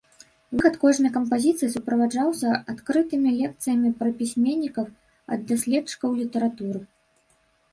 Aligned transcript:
Выхад 0.53 0.75
кожнай 0.83 1.11
кампазіцыі 1.17 1.67
суправаджаўся 1.73 2.49
адкрытымі 2.73 3.29
лекцыямі 3.41 3.93
пра 4.01 4.09
пісьменнікаў 4.23 4.85
ад 5.37 5.45
даследчыкаў 5.53 6.09
літаратуры. 6.25 6.79